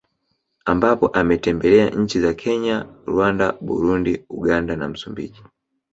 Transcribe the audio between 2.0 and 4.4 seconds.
za Kenya Rwanda Burundi